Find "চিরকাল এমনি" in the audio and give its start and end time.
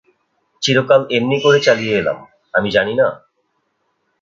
0.63-1.37